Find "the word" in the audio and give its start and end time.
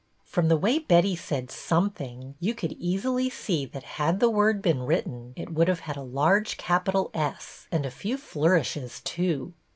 4.19-4.59